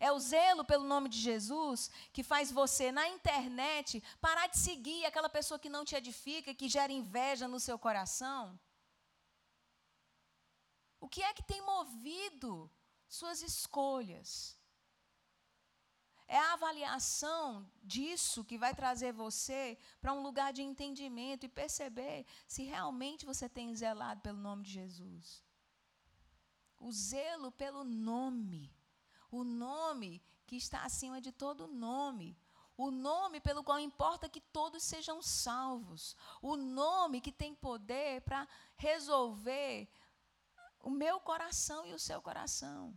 [0.00, 5.04] É o zelo pelo nome de Jesus que faz você, na internet, parar de seguir
[5.04, 8.58] aquela pessoa que não te edifica, que gera inveja no seu coração?
[11.00, 12.70] O que é que tem movido
[13.08, 14.57] suas escolhas?
[16.30, 22.26] É a avaliação disso que vai trazer você para um lugar de entendimento e perceber
[22.46, 25.42] se realmente você tem zelado pelo nome de Jesus.
[26.78, 28.70] O zelo pelo nome.
[29.30, 32.36] O nome que está acima de todo nome.
[32.76, 36.14] O nome pelo qual importa que todos sejam salvos.
[36.42, 39.88] O nome que tem poder para resolver
[40.80, 42.94] o meu coração e o seu coração.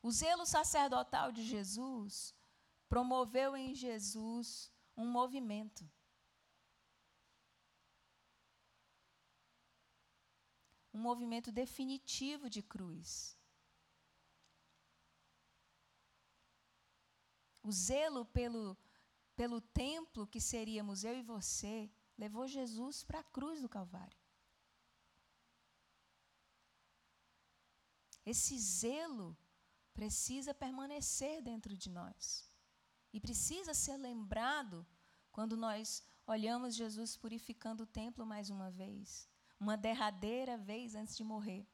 [0.00, 2.34] O zelo sacerdotal de Jesus
[2.88, 5.88] promoveu em Jesus um movimento.
[10.92, 13.36] Um movimento definitivo de cruz.
[17.62, 18.76] O zelo pelo,
[19.36, 24.18] pelo templo que seríamos eu e você levou Jesus para a cruz do Calvário.
[28.24, 29.36] Esse zelo
[29.98, 32.48] precisa permanecer dentro de nós.
[33.12, 34.86] E precisa ser lembrado
[35.32, 41.24] quando nós olhamos Jesus purificando o templo mais uma vez, uma derradeira vez antes de
[41.24, 41.66] morrer.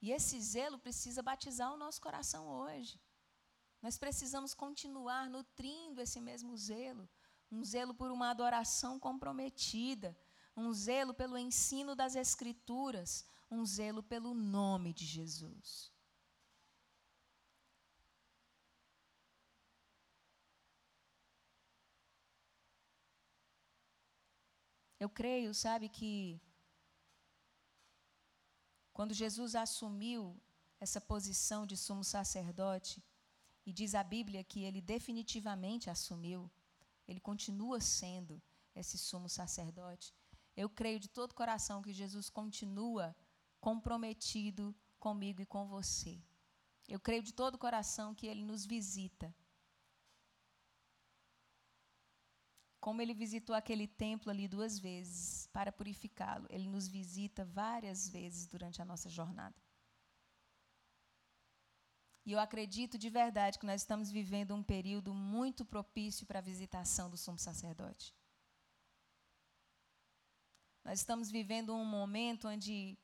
[0.00, 3.00] E esse zelo precisa batizar o nosso coração hoje.
[3.82, 7.08] Nós precisamos continuar nutrindo esse mesmo zelo,
[7.50, 10.16] um zelo por uma adoração comprometida,
[10.56, 15.97] um zelo pelo ensino das Escrituras, um zelo pelo nome de Jesus.
[24.98, 26.40] Eu creio, sabe, que
[28.92, 30.40] quando Jesus assumiu
[30.80, 33.02] essa posição de sumo sacerdote,
[33.68, 36.50] e diz a Bíblia que ele definitivamente assumiu,
[37.06, 38.40] ele continua sendo
[38.74, 40.14] esse sumo sacerdote.
[40.56, 43.14] Eu creio de todo coração que Jesus continua
[43.60, 46.18] comprometido comigo e com você.
[46.88, 49.34] Eu creio de todo coração que ele nos visita
[52.80, 58.46] Como ele visitou aquele templo ali duas vezes para purificá-lo, ele nos visita várias vezes
[58.46, 59.56] durante a nossa jornada.
[62.24, 66.42] E eu acredito de verdade que nós estamos vivendo um período muito propício para a
[66.42, 68.14] visitação do sumo sacerdote.
[70.84, 72.98] Nós estamos vivendo um momento onde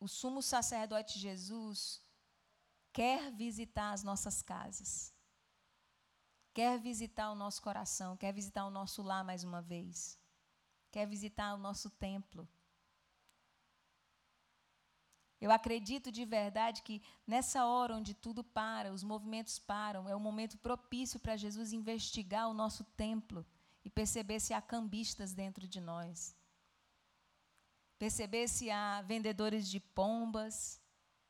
[0.00, 2.02] o sumo sacerdote Jesus
[2.92, 5.14] quer visitar as nossas casas
[6.58, 10.18] quer visitar o nosso coração, quer visitar o nosso lar mais uma vez,
[10.90, 12.48] quer visitar o nosso templo.
[15.40, 20.18] Eu acredito de verdade que nessa hora onde tudo para, os movimentos param, é o
[20.18, 23.46] momento propício para Jesus investigar o nosso templo
[23.84, 26.34] e perceber se há cambistas dentro de nós.
[28.00, 30.82] Perceber se há vendedores de pombas,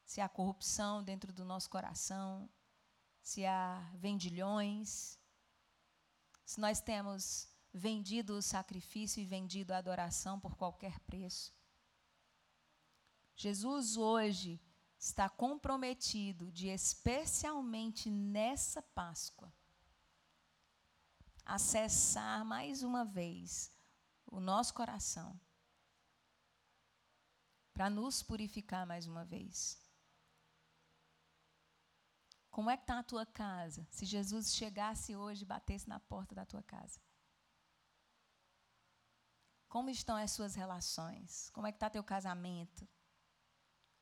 [0.07, 2.49] se há corrupção dentro do nosso coração,
[3.20, 5.18] se há vendilhões,
[6.49, 11.55] se nós temos vendido o sacrifício e vendido a adoração por qualquer preço.
[13.37, 14.59] Jesus hoje
[14.99, 19.53] está comprometido de, especialmente nessa Páscoa,
[21.45, 23.71] acessar mais uma vez
[24.25, 25.39] o nosso coração
[27.75, 29.79] para nos purificar mais uma vez.
[32.59, 33.87] Como é que está a tua casa?
[33.89, 36.99] Se Jesus chegasse hoje e batesse na porta da tua casa.
[39.69, 41.51] Como estão as suas relações?
[41.51, 42.85] Como é que está teu casamento?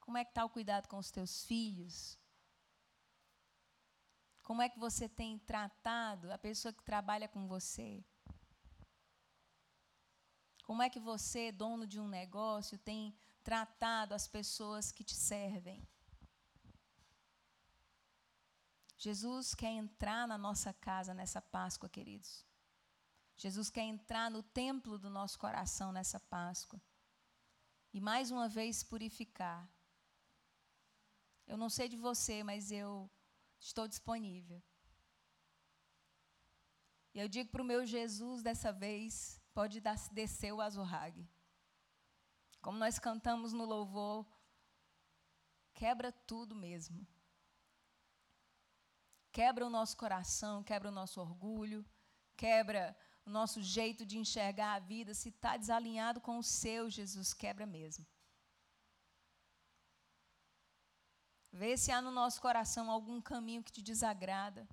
[0.00, 2.18] Como é que está o cuidado com os teus filhos?
[4.42, 8.02] Como é que você tem tratado a pessoa que trabalha com você?
[10.64, 15.86] Como é que você, dono de um negócio, tem tratado as pessoas que te servem?
[18.96, 22.44] Jesus quer entrar na nossa casa nessa Páscoa, queridos.
[23.36, 26.80] Jesus quer entrar no templo do nosso coração nessa Páscoa.
[27.92, 29.68] E mais uma vez purificar.
[31.46, 33.10] Eu não sei de você, mas eu
[33.60, 34.62] estou disponível.
[37.14, 41.28] E eu digo para o meu Jesus dessa vez: pode dar, descer o azorrague.
[42.60, 44.26] Como nós cantamos no louvor,
[45.72, 47.06] quebra tudo mesmo.
[49.38, 51.84] Quebra o nosso coração, quebra o nosso orgulho,
[52.42, 57.34] quebra o nosso jeito de enxergar a vida, se está desalinhado com o seu, Jesus
[57.34, 58.06] quebra mesmo.
[61.52, 64.66] Vê se há no nosso coração algum caminho que te desagrada.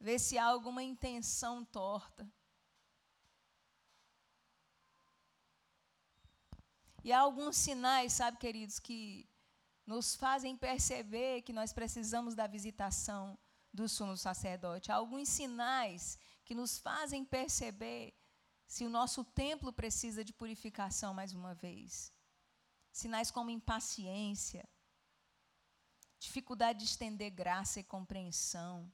[0.00, 2.28] Vê se há alguma intenção torta.
[7.04, 9.28] E há alguns sinais, sabe, queridos, que
[9.86, 13.38] nos fazem perceber que nós precisamos da visitação
[13.72, 14.90] do sumo sacerdote.
[14.90, 18.14] Há alguns sinais que nos fazem perceber
[18.66, 22.12] se o nosso templo precisa de purificação mais uma vez.
[22.92, 24.66] Sinais como impaciência,
[26.18, 28.90] dificuldade de estender graça e compreensão,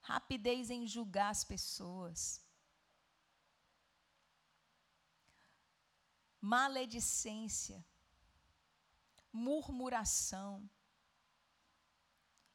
[0.00, 2.42] rapidez em julgar as pessoas,
[6.40, 7.84] maledicência,
[9.34, 10.68] murmuração,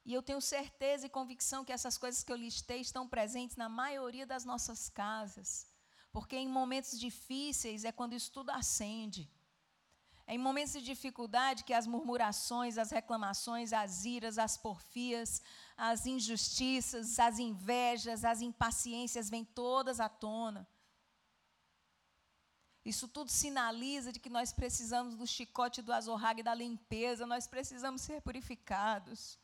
[0.09, 3.69] e eu tenho certeza e convicção que essas coisas que eu listei estão presentes na
[3.69, 5.67] maioria das nossas casas.
[6.11, 9.29] Porque em momentos difíceis é quando isso tudo acende.
[10.25, 15.43] É em momentos de dificuldade que as murmurações, as reclamações, as iras, as porfias,
[15.77, 20.67] as injustiças, as invejas, as impaciências vêm todas à tona.
[22.85, 28.01] Isso tudo sinaliza de que nós precisamos do chicote do azorrague da limpeza, nós precisamos
[28.01, 29.37] ser purificados.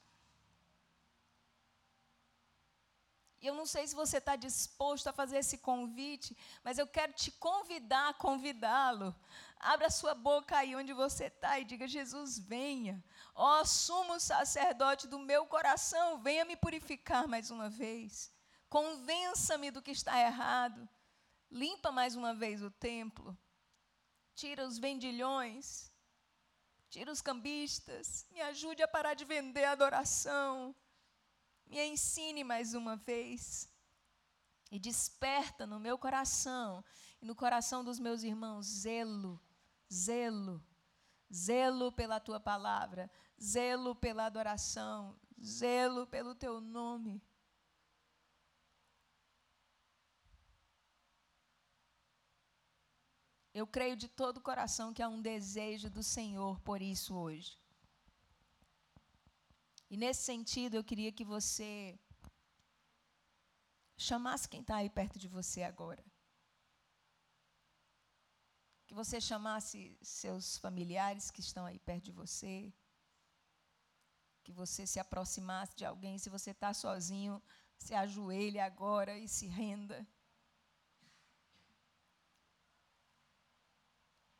[3.45, 7.13] E eu não sei se você está disposto a fazer esse convite, mas eu quero
[7.13, 9.13] te convidar a convidá-lo.
[9.59, 13.03] Abra sua boca aí onde você está e diga: Jesus, venha.
[13.35, 18.31] Ó sumo sacerdote do meu coração, venha me purificar mais uma vez.
[18.67, 20.89] Convença-me do que está errado.
[21.51, 23.37] Limpa mais uma vez o templo.
[24.33, 25.91] Tira os vendilhões.
[26.89, 28.25] Tira os cambistas.
[28.31, 30.75] Me ajude a parar de vender adoração
[31.67, 33.69] me ensine mais uma vez.
[34.71, 36.83] E desperta no meu coração
[37.21, 39.39] e no coração dos meus irmãos zelo,
[39.93, 40.63] zelo,
[41.33, 43.09] zelo pela tua palavra,
[43.41, 47.21] zelo pela adoração, zelo pelo teu nome.
[53.59, 57.57] Eu creio de todo o coração que há um desejo do Senhor por isso hoje.
[59.89, 61.97] E nesse sentido, eu queria que você
[63.97, 66.03] chamasse quem está aí perto de você agora.
[68.85, 72.73] Que você chamasse seus familiares que estão aí perto de você.
[74.43, 76.17] Que você se aproximasse de alguém.
[76.17, 77.41] Se você está sozinho,
[77.77, 80.05] se ajoelhe agora e se renda.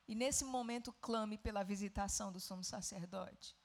[0.07, 3.55] E nesse momento clame pela visitação do sumo sacerdote.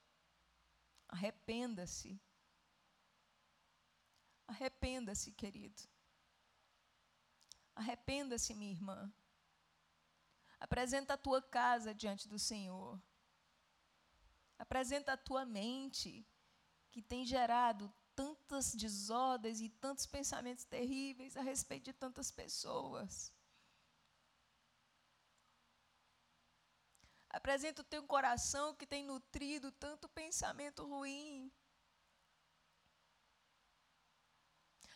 [1.09, 2.21] Arrependa-se.
[4.47, 5.83] Arrependa-se, querido.
[7.75, 9.13] Arrependa-se, minha irmã.
[10.59, 13.01] Apresenta a tua casa diante do Senhor.
[14.59, 16.27] Apresenta a tua mente,
[16.91, 23.33] que tem gerado tantas desordens e tantos pensamentos terríveis a respeito de tantas pessoas.
[27.31, 31.51] Apresenta o teu coração que tem nutrido tanto pensamento ruim.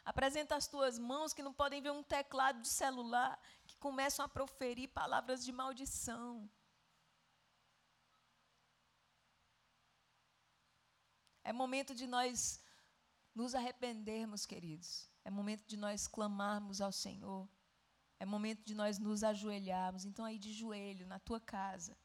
[0.04, 4.28] Apresenta as tuas mãos que não podem ver um teclado de celular, que começam a
[4.28, 6.50] proferir palavras de maldição.
[11.44, 12.62] É momento de nós
[13.34, 15.10] nos arrependermos, queridos.
[15.24, 17.48] É momento de nós clamarmos ao Senhor.
[18.18, 20.04] É momento de nós nos ajoelharmos.
[20.04, 21.96] Então, aí de joelho, na tua casa.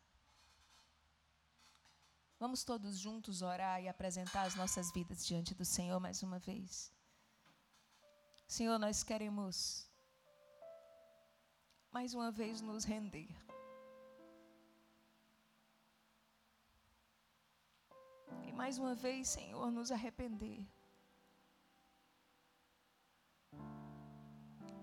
[2.40, 6.90] Vamos todos juntos orar e apresentar as nossas vidas diante do Senhor mais uma vez.
[8.48, 9.92] Senhor, nós queremos
[11.92, 13.28] mais uma vez nos render.
[18.48, 20.66] E mais uma vez, Senhor, nos arrepender.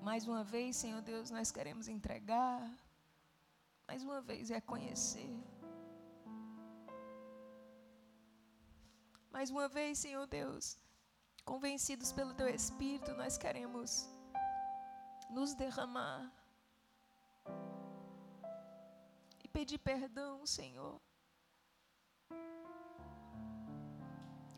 [0.03, 2.61] Mais uma vez, Senhor Deus, nós queremos entregar.
[3.89, 5.35] Mais uma vez reconhecer.
[9.37, 10.79] Mais uma vez, Senhor Deus,
[11.45, 14.09] convencidos pelo Teu Espírito, nós queremos
[15.29, 16.33] nos derramar
[19.45, 20.99] e pedir perdão, Senhor.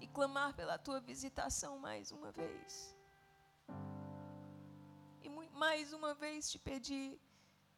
[0.00, 2.96] E clamar pela Tua visitação mais uma vez.
[5.24, 5.28] E
[5.64, 7.20] mais uma vez te pedir,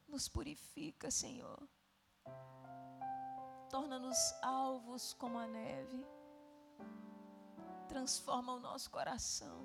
[0.07, 1.67] nos purifica, Senhor.
[3.71, 6.20] Torna-nos alvos como a neve
[7.91, 9.59] transforma o nosso coração.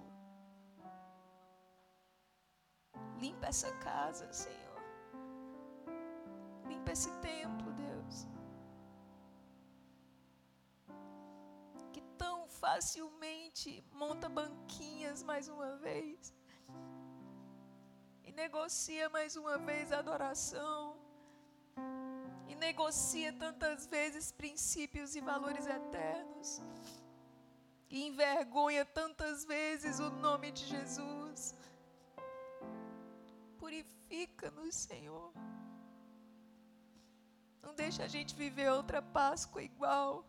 [3.23, 4.81] Limpa essa casa, Senhor.
[6.69, 8.15] Limpa esse templo, Deus.
[11.93, 13.69] Que tão facilmente
[14.03, 16.33] monta banquinhas mais uma vez.
[18.23, 20.97] E negocia mais uma vez a adoração.
[22.47, 26.49] E negocia tantas vezes princípios e valores eternos
[27.89, 31.55] e envergonha tantas vezes o nome de Jesus.
[33.57, 35.33] Purifica-nos, Senhor.
[37.61, 40.25] Não deixa a gente viver outra Páscoa igual.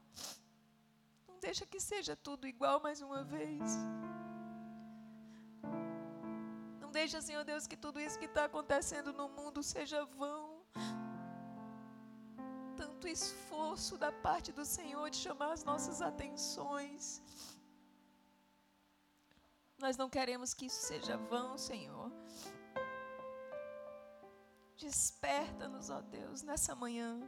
[1.28, 3.76] Não deixa que seja tudo igual mais uma vez.
[6.80, 10.45] Não deixa, Senhor Deus, que tudo isso que está acontecendo no mundo seja vão.
[13.06, 17.22] Tanto esforço da parte do Senhor de chamar as nossas atenções
[19.78, 22.10] nós não queremos que isso seja vão, Senhor.
[24.76, 27.20] Desperta-nos, ó Deus, nessa manhã.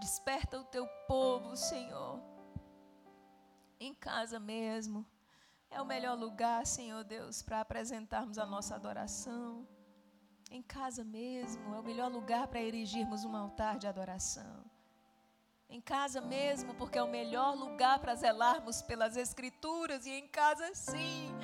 [0.00, 2.20] Desperta o teu povo, Senhor.
[3.80, 5.04] Em casa mesmo.
[5.70, 9.66] É o melhor lugar, Senhor Deus, para apresentarmos a nossa adoração.
[10.50, 14.64] Em casa mesmo, é o melhor lugar para erigirmos um altar de adoração
[15.70, 20.74] em casa mesmo, porque é o melhor lugar para zelarmos pelas Escrituras, e em casa
[20.74, 21.34] sim,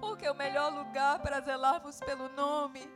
[0.00, 2.88] porque é o melhor lugar para zelarmos pelo nome.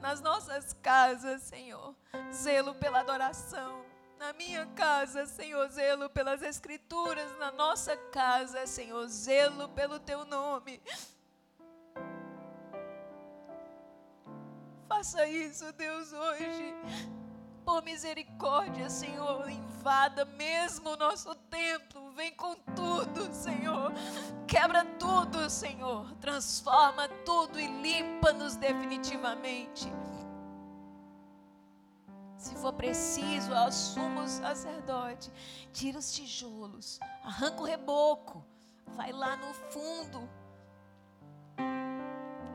[0.00, 1.96] Nas nossas casas, Senhor,
[2.32, 3.84] zelo pela adoração.
[4.16, 7.36] Na minha casa, Senhor, zelo pelas Escrituras.
[7.38, 10.80] Na nossa casa, Senhor, zelo pelo Teu nome.
[14.88, 16.74] Faça isso, Deus, hoje
[17.68, 22.10] por misericórdia, Senhor, invada mesmo o nosso templo.
[22.12, 23.92] Vem com tudo, Senhor.
[24.46, 26.10] Quebra tudo, Senhor.
[26.14, 29.86] Transforma tudo e limpa-nos definitivamente.
[32.38, 35.30] Se for preciso, ao sumo sacerdote,
[35.70, 38.42] tira os tijolos, arranca o reboco,
[38.96, 40.26] vai lá no fundo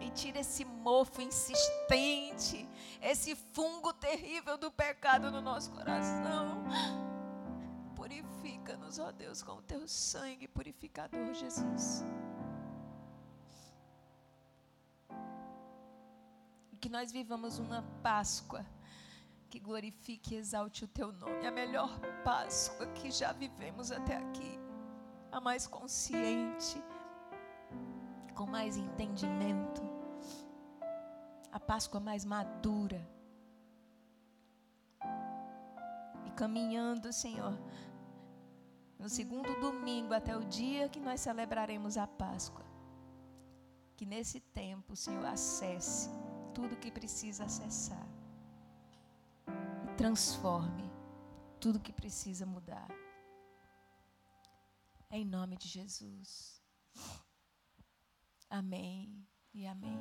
[0.03, 2.67] e tira esse mofo insistente,
[3.01, 6.63] esse fungo terrível do pecado no nosso coração.
[7.95, 12.03] Purifica-nos, ó Deus, com o teu sangue purificador, Jesus.
[16.81, 18.65] Que nós vivamos uma Páscoa
[19.49, 21.47] que glorifique e exalte o teu nome.
[21.47, 21.89] A melhor
[22.25, 24.59] Páscoa que já vivemos até aqui.
[25.31, 26.83] A mais consciente,
[28.35, 29.92] com mais entendimento
[31.53, 33.07] a Páscoa mais madura.
[36.25, 37.55] E caminhando, Senhor,
[38.97, 42.65] no segundo domingo até o dia que nós celebraremos a Páscoa.
[43.95, 46.09] Que nesse tempo, Senhor, acesse
[46.55, 48.07] tudo que precisa acessar.
[49.85, 50.91] E transforme
[51.59, 52.89] tudo que precisa mudar.
[55.11, 56.59] Em nome de Jesus.
[58.49, 59.99] Amém e amém.